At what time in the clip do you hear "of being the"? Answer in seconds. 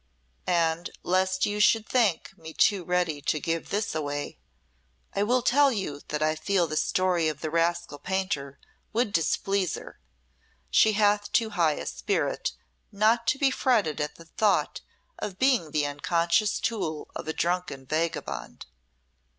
15.19-15.85